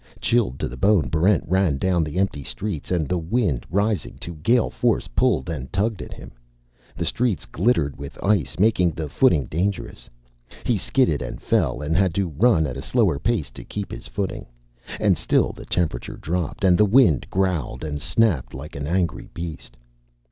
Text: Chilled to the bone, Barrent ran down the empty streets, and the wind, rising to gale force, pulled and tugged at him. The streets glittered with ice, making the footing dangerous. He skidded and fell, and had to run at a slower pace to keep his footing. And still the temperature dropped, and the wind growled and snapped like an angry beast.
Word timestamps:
Chilled 0.19 0.57
to 0.59 0.67
the 0.67 0.77
bone, 0.77 1.09
Barrent 1.09 1.43
ran 1.47 1.77
down 1.77 2.03
the 2.03 2.17
empty 2.17 2.43
streets, 2.43 2.89
and 2.89 3.07
the 3.07 3.19
wind, 3.19 3.67
rising 3.69 4.15
to 4.21 4.33
gale 4.37 4.71
force, 4.71 5.07
pulled 5.07 5.47
and 5.47 5.71
tugged 5.71 6.01
at 6.01 6.11
him. 6.11 6.31
The 6.95 7.05
streets 7.05 7.45
glittered 7.45 7.95
with 7.99 8.17
ice, 8.23 8.57
making 8.57 8.93
the 8.93 9.07
footing 9.07 9.45
dangerous. 9.45 10.09
He 10.63 10.79
skidded 10.79 11.21
and 11.21 11.39
fell, 11.39 11.83
and 11.83 11.95
had 11.95 12.15
to 12.15 12.29
run 12.29 12.65
at 12.65 12.77
a 12.77 12.81
slower 12.81 13.19
pace 13.19 13.51
to 13.51 13.63
keep 13.63 13.91
his 13.91 14.07
footing. 14.07 14.47
And 14.99 15.19
still 15.19 15.51
the 15.53 15.65
temperature 15.67 16.17
dropped, 16.17 16.63
and 16.63 16.79
the 16.79 16.83
wind 16.85 17.27
growled 17.29 17.83
and 17.83 18.01
snapped 18.01 18.55
like 18.55 18.75
an 18.75 18.87
angry 18.87 19.29
beast. 19.35 19.77